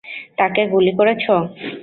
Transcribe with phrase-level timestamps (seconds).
[0.39, 1.33] তাকে গুলি করেছো?